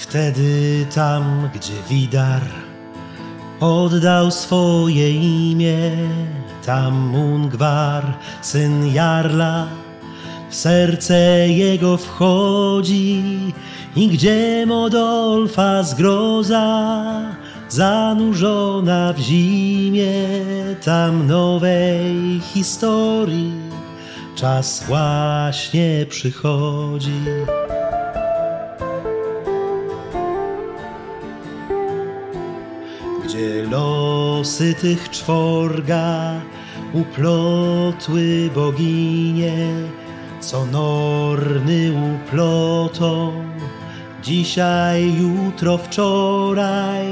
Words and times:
wtedy 0.00 0.86
tam, 0.94 1.50
gdzie 1.54 1.72
Widar 1.88 2.42
oddał 3.60 4.30
swoje 4.30 5.10
imię, 5.10 5.90
tam 6.66 6.94
Mungwar, 6.94 8.04
syn 8.42 8.94
Jarla, 8.94 9.66
w 10.50 10.54
serce 10.54 11.48
jego 11.48 11.96
wchodzi. 11.96 13.22
I 13.96 14.08
gdzie 14.08 14.64
Modolfa 14.66 15.82
zgroza 15.82 17.02
zanurzona 17.68 19.12
w 19.12 19.18
zimie, 19.18 20.12
tam 20.84 21.26
nowej 21.26 22.40
historii 22.40 23.52
czas 24.34 24.84
właśnie 24.88 26.06
przychodzi. 26.08 27.20
Gdzie 33.40 33.62
losy 33.62 34.74
tych 34.74 35.10
czworga 35.10 36.32
uplotły 36.92 38.50
boginie, 38.54 39.52
co 40.40 40.66
norny 40.66 41.92
uplotą, 42.14 43.32
dzisiaj, 44.22 45.14
jutro, 45.14 45.78
wczoraj, 45.78 47.06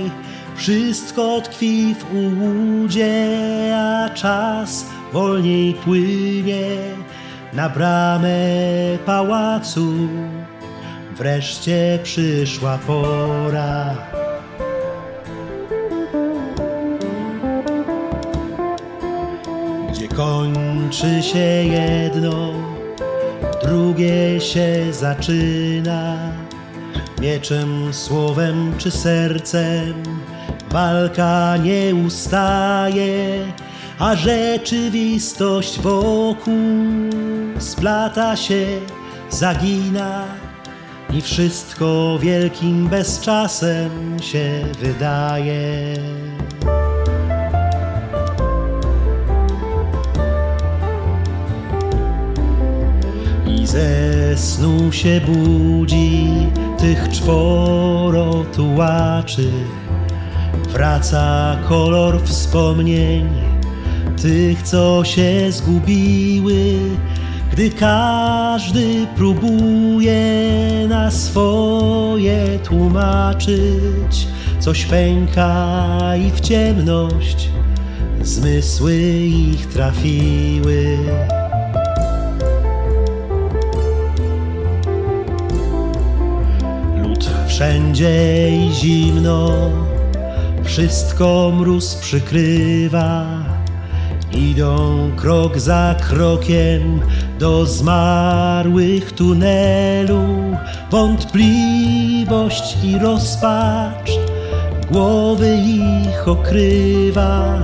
wszystko 0.56 1.40
tkwi 1.40 1.94
w 1.94 2.14
ułudzie, 2.14 3.28
a 3.76 4.10
czas 4.10 4.86
wolniej 5.12 5.74
płynie 5.74 6.66
na 7.52 7.68
bramę 7.68 8.38
pałacu. 9.06 9.94
Wreszcie 11.16 11.98
przyszła 12.02 12.78
pora. 12.86 13.96
Kończy 20.18 21.22
się 21.22 21.38
jedno, 21.64 22.52
drugie 23.62 24.40
się 24.40 24.92
zaczyna. 24.92 26.16
Mieczem, 27.20 27.94
słowem 27.94 28.74
czy 28.78 28.90
sercem 28.90 29.94
walka 30.70 31.56
nie 31.56 31.94
ustaje, 32.06 33.46
a 33.98 34.16
rzeczywistość 34.16 35.80
wokół 35.80 36.54
splata 37.58 38.36
się, 38.36 38.66
zagina 39.30 40.24
i 41.10 41.20
wszystko 41.20 42.18
wielkim 42.20 42.88
bezczasem 42.88 44.16
się 44.22 44.64
wydaje. 44.80 45.94
Ze 53.68 54.36
snu 54.36 54.92
się 54.92 55.20
budzi 55.20 56.28
tych 56.78 57.08
czworo 57.08 58.44
tułaczy. 58.56 59.50
Wraca 60.72 61.56
kolor 61.68 62.22
wspomnień 62.22 63.28
tych, 64.22 64.62
co 64.62 65.04
się 65.04 65.52
zgubiły, 65.52 66.74
gdy 67.52 67.70
każdy 67.70 69.06
próbuje 69.16 70.22
na 70.88 71.10
swoje 71.10 72.58
tłumaczyć. 72.58 74.28
Coś 74.60 74.84
pęka 74.84 75.98
i 76.16 76.30
w 76.30 76.40
ciemność 76.40 77.48
zmysły 78.22 78.96
ich 79.26 79.66
trafiły. 79.66 80.98
Wszędzie 87.58 88.50
i 88.50 88.72
zimno, 88.72 89.70
wszystko 90.64 91.52
mróz 91.54 91.94
przykrywa. 91.94 93.26
Idą 94.32 95.10
krok 95.16 95.58
za 95.58 95.94
krokiem 96.08 97.00
do 97.38 97.66
zmarłych 97.66 99.12
tunelu. 99.12 100.22
Wątpliwość 100.90 102.76
i 102.84 102.98
rozpacz 102.98 104.10
głowy 104.90 105.56
ich 105.56 106.28
okrywa. 106.28 107.62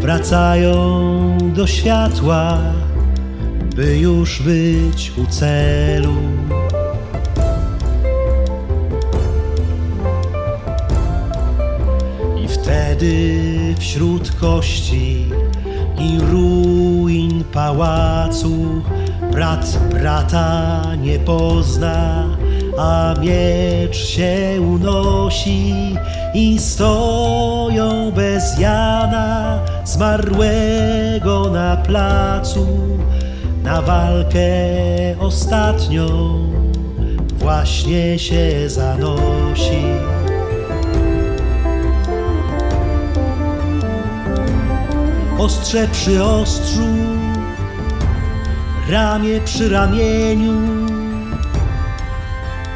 Wracają 0.00 1.38
do 1.54 1.66
światła, 1.66 2.58
by 3.76 3.98
już 3.98 4.42
być 4.42 5.12
u 5.16 5.26
celu. 5.26 6.14
Wtedy 13.00 13.74
wśród 13.78 14.30
kości 14.30 15.24
i 15.98 16.20
ruin 16.32 17.44
pałacu 17.52 18.82
brat 19.32 19.78
brata 19.90 20.82
nie 21.02 21.18
pozna, 21.18 22.24
a 22.78 23.14
miecz 23.20 23.96
się 23.96 24.60
unosi 24.60 25.74
i 26.34 26.58
stoją 26.58 28.12
bez 28.12 28.58
Jana 28.58 29.58
zmarłego 29.84 31.50
na 31.50 31.76
placu 31.76 32.66
na 33.62 33.82
walkę 33.82 34.50
ostatnią 35.18 36.08
właśnie 37.38 38.18
się 38.18 38.68
zanosi. 38.68 40.19
Ostrze 45.40 45.88
przy 45.88 46.24
ostrzu, 46.24 46.88
ramię 48.88 49.40
przy 49.40 49.68
ramieniu. 49.68 50.52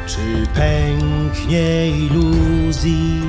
Czy 0.07 0.47
pęknie 0.53 1.87
iluzji 1.87 3.21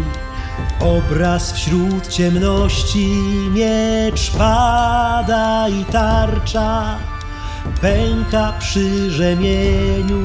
obraz 0.81 1.53
wśród 1.53 2.09
ciemności? 2.09 3.09
Miecz 3.51 4.31
pada 4.31 5.69
i 5.69 5.85
tarcza 5.85 6.99
pęka 7.81 8.53
przy 8.59 9.11
rzemieniu. 9.11 10.23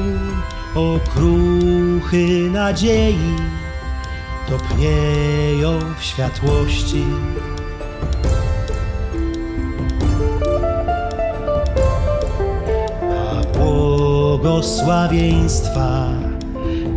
Okruchy 0.74 2.50
nadziei 2.50 3.36
topnieją 4.48 5.78
w 5.98 6.04
światłości. 6.04 7.04
Błogosławieństwa, 14.52 16.08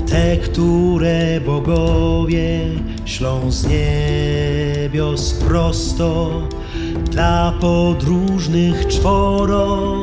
te, 0.10 0.38
które 0.38 1.42
bogowie 1.42 2.60
ślą 3.06 3.52
z 3.52 3.68
niebios 3.68 5.34
prosto 5.34 6.42
dla 7.12 7.54
podróżnych 7.62 8.88
czworo. 8.88 10.02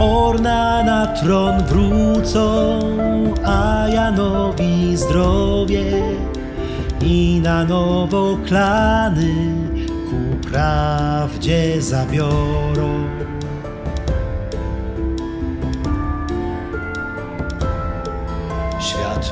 Orna 0.00 0.84
na 0.84 1.06
tron 1.06 1.62
wrócą, 1.64 2.80
a 3.44 3.88
Janowi 3.88 4.96
zdrowie 4.96 6.02
i 7.00 7.40
na 7.42 7.64
nowo 7.64 8.38
klany 8.46 9.34
ku 10.10 10.48
prawdzie 10.48 11.82
zabiorą. 11.82 13.27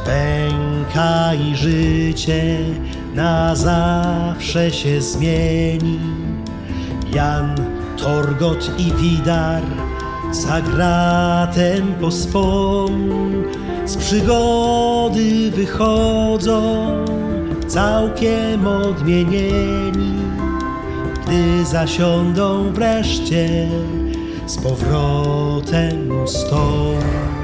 Pęka 0.06 1.34
i 1.34 1.56
życie 1.56 2.58
na 3.14 3.54
zawsze 3.54 4.70
się 4.70 5.00
zmieni. 5.00 6.00
Jan, 7.14 7.54
Torgot 7.96 8.70
i 8.78 8.92
Widar 8.92 9.62
za 10.32 10.60
gratem 10.60 11.94
z 13.84 13.96
przygody 13.96 15.50
wychodzą 15.50 16.86
całkiem 17.66 18.66
odmienieni, 18.66 20.14
gdy 21.22 21.64
zasiądą 21.64 22.72
wreszcie 22.72 23.68
z 24.46 24.56
powrotem 24.56 26.22
u 26.24 26.26
stołu. 26.26 27.35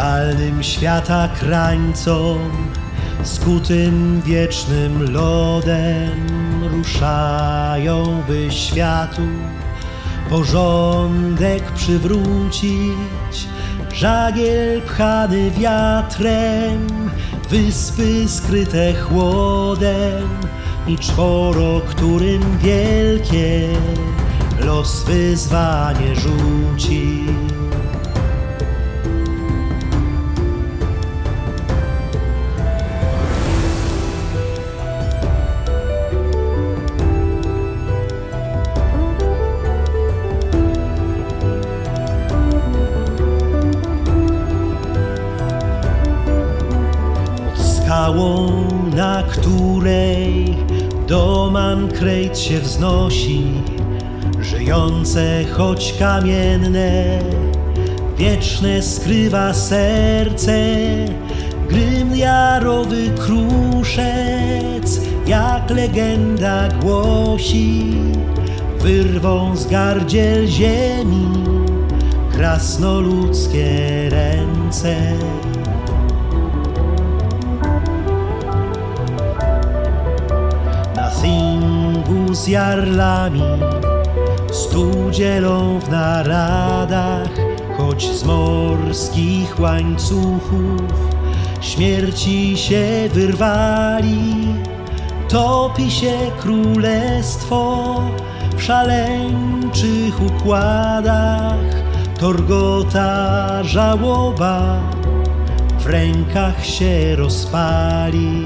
Skalnym 0.00 0.62
świata 0.62 1.28
krańcom, 1.28 2.38
skutym 3.22 4.22
wiecznym 4.24 5.12
lodem 5.12 6.26
ruszają, 6.70 8.22
by 8.28 8.50
światu 8.50 9.22
porządek 10.30 11.72
przywrócić. 11.72 13.48
Żagiel 13.92 14.82
pchany 14.82 15.50
wiatrem, 15.50 16.86
wyspy 17.50 18.28
skryte 18.28 18.94
chłodem 18.94 20.28
i 20.86 20.98
czworo, 20.98 21.80
którym 21.80 22.58
wielkie 22.58 23.68
los 24.60 25.04
wyzwanie 25.04 26.14
rzuci. 26.16 27.24
Skałą, 48.10 48.50
na 48.96 49.22
której 49.22 50.56
doman 51.06 51.88
krejt 51.88 52.38
się 52.38 52.60
wznosi, 52.60 53.44
żyjące 54.40 55.44
choć 55.52 55.94
kamienne, 55.98 57.18
wieczne 58.16 58.82
skrywa 58.82 59.54
serce, 59.54 60.56
grym 61.68 62.16
jarowy 62.16 63.10
kruszec, 63.10 65.00
jak 65.26 65.70
legenda 65.70 66.68
głosi, 66.68 67.92
wyrwą 68.78 69.56
z 69.56 69.66
gardziel 69.66 70.46
ziemi 70.46 71.28
krasnoludzkie 72.32 74.08
ręce. 74.10 74.96
Z 82.34 82.46
jarlami 82.46 83.42
Stu 84.52 85.10
dzielą 85.10 85.78
w 85.78 85.88
naradach 85.88 87.30
Choć 87.78 88.10
z 88.10 88.24
morskich 88.24 89.60
łańcuchów 89.60 91.10
Śmierci 91.60 92.56
się 92.56 93.08
wyrwali. 93.14 94.54
Topi 95.28 95.90
się 95.90 96.12
królestwo 96.40 97.84
W 98.56 98.62
szaleńczych 98.62 100.22
układach 100.22 101.82
Torgota 102.20 103.62
żałoba 103.62 104.80
W 105.78 105.86
rękach 105.86 106.66
się 106.66 107.16
rozpali 107.16 108.44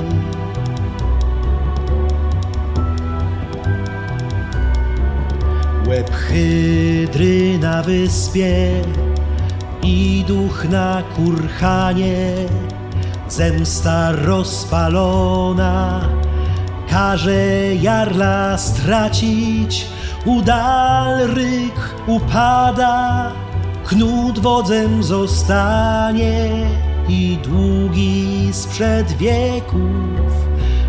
Łeb 5.95 6.11
hydry 6.11 7.59
na 7.59 7.83
wyspie 7.83 8.83
i 9.83 10.25
duch 10.27 10.65
na 10.65 11.03
kurhanie, 11.17 12.35
zemsta 13.29 14.13
rozpalona, 14.13 16.01
każe 16.91 17.75
jarla 17.75 18.59
stracić, 18.59 19.87
udal 20.25 21.27
ryk 21.27 21.79
upada, 22.07 23.33
knut 23.87 24.39
wodzem 24.39 25.03
zostanie 25.03 26.51
i 27.09 27.39
długi 27.43 28.49
sprzed 28.53 29.13
wieków 29.13 30.33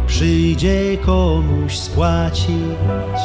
przyjdzie 0.08 0.98
komuś 0.98 1.78
spłacić. 1.78 3.22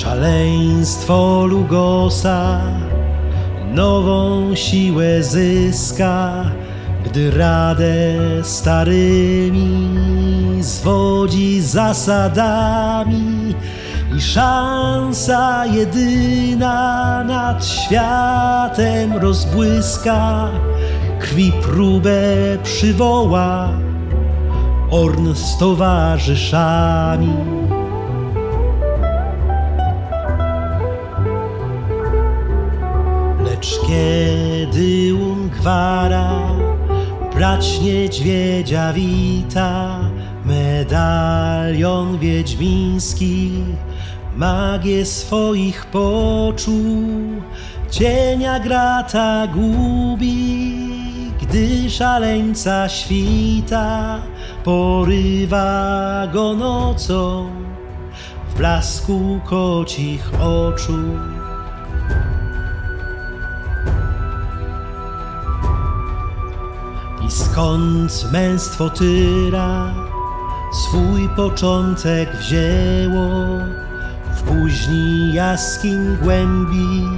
Szaleństwo 0.00 1.46
Lugosa 1.46 2.60
nową 3.74 4.54
siłę 4.54 5.22
zyska, 5.22 6.44
gdy 7.04 7.30
radę 7.30 8.14
starymi 8.42 9.88
zwodzi 10.60 11.60
zasadami 11.60 13.54
i 14.16 14.20
szansa 14.20 15.66
jedyna 15.66 17.24
nad 17.24 17.66
światem 17.66 19.12
rozbłyska, 19.12 20.48
krwi 21.18 21.52
próbę 21.62 22.22
przywoła 22.62 23.68
Orn 24.90 25.34
z 25.34 25.58
towarzyszami. 25.58 27.34
Kiedy 33.90 35.14
Ungwara 35.14 36.30
brać 37.34 37.80
niedźwiedzia 37.80 38.92
wita, 38.92 40.00
medalion 40.44 42.18
wiedźmiński 42.18 43.50
magię 44.36 45.06
swoich 45.06 45.86
poczuł, 45.86 47.42
cienia 47.90 48.60
grata 48.60 49.46
gubi, 49.46 50.74
gdy 51.42 51.90
szaleńca 51.90 52.88
świta 52.88 54.18
porywa 54.64 56.26
go 56.32 56.54
nocą 56.54 57.50
w 58.50 58.58
blasku 58.58 59.40
kocich 59.44 60.30
oczu. 60.40 61.39
Skąd 67.30 68.32
męstwo 68.32 68.90
tyra? 68.90 69.94
Swój 70.72 71.28
początek 71.36 72.36
wzięło 72.36 73.58
w 74.34 74.42
późni 74.42 75.34
jaskiń 75.34 76.16
głębi 76.22 77.08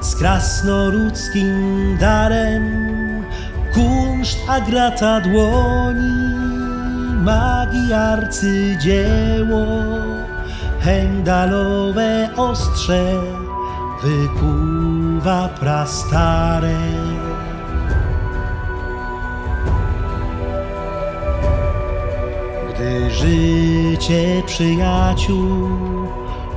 z 0.00 0.16
krasnoludzkim 0.16 1.96
darem. 2.00 2.62
Kunszt 3.74 4.38
agrata 4.48 5.20
dłoni 5.20 6.32
magii 7.24 7.92
arcydzieło 7.92 9.66
Hemdalowe 10.80 12.28
ostrze 12.36 13.04
wykuwa 14.02 15.48
prastare 15.48 16.76
życie 23.12 24.42
przyjaciół. 24.46 25.68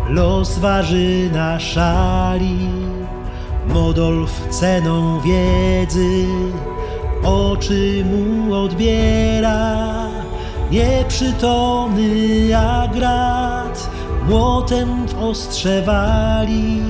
Los 0.10 0.60
waży 0.60 1.30
na 1.34 1.60
szali, 1.60 2.58
Modolf 3.68 4.48
ceną 4.50 5.20
wiedzy. 5.20 6.26
Oczy 7.24 8.06
mu 8.06 8.54
odbiera. 8.54 9.86
Nieprzytomny 10.72 12.58
Agrat 12.58 13.90
młotem 14.30 15.08
w 15.08 15.24
ostrze 15.24 15.82
wali, 15.82 16.82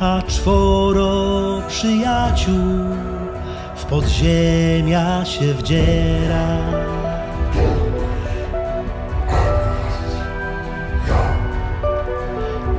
a 0.00 0.22
czworo 0.26 1.62
przyjaciół 1.68 2.54
w 3.76 3.84
podziemia 3.84 5.24
się 5.24 5.54
wdziera. 5.54 6.56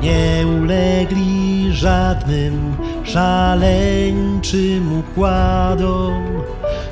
Nie 0.02 0.48
ulegli 0.48 1.74
żadnym 1.74 2.76
szaleńczym 3.04 5.00
układom. 5.00 6.14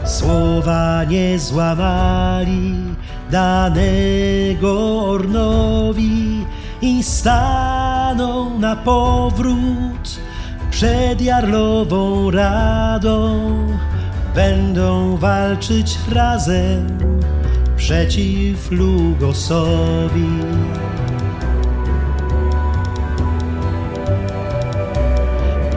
Słowa 0.06 1.04
nie 1.04 1.40
złamali 1.40 2.76
danego 3.32 5.02
Ornowi 5.02 6.46
i 6.82 7.04
staną 7.04 8.60
na 8.60 8.76
powrót 8.76 10.20
przed 10.72 11.22
Jarlową 11.22 12.32
Radą 12.32 13.40
będą 14.36 15.18
walczyć 15.18 15.98
razem 16.12 16.98
przeciw 17.78 18.72
Lugosowi. 18.72 20.30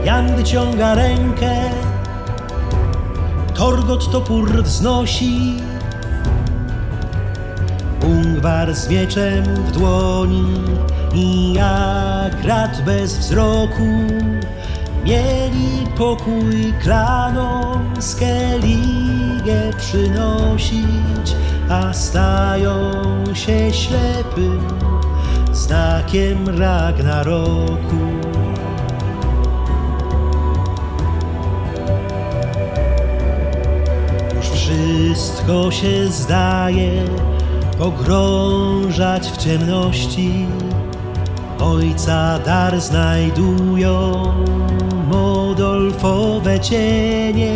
Jan 0.04 0.36
wyciąga 0.36 0.94
rękę, 0.94 1.70
Torgot 3.54 4.12
topór 4.12 4.62
wznosi, 4.62 5.56
Ungwar 8.06 8.74
z 8.74 8.88
mieczem 8.88 9.44
w 9.44 9.72
dłoni 9.72 10.44
i 11.14 11.52
jak 11.52 12.44
rat 12.44 12.84
bez 12.84 13.18
wzroku 13.18 13.88
mieli 15.04 15.86
pokój 15.98 16.74
klanom 16.82 17.94
Skellige 18.00 19.72
przynosić, 19.78 21.36
a 21.70 21.92
stają 21.92 22.74
się 23.34 23.72
ślepym 23.72 24.68
znakiem 25.52 26.58
Ragnaroku. 26.58 28.51
Wszystko 34.92 35.70
się 35.70 36.08
zdaje 36.08 37.04
pogrążać 37.78 39.28
w 39.30 39.36
ciemności. 39.36 40.46
Ojca 41.60 42.38
dar 42.38 42.80
znajdują 42.80 44.12
modolfowe 45.08 46.60
cienie. 46.60 47.54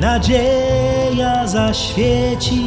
Nadzieja 0.00 1.46
zaświeci 1.46 2.64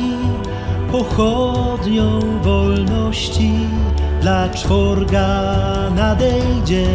pochodnią 0.91 2.19
wolności. 2.41 3.51
Dla 4.21 4.49
czworga 4.49 5.53
nadejdzie 5.95 6.85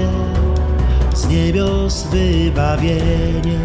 z 1.15 1.29
niebios 1.29 2.07
wybawienie. 2.07 3.59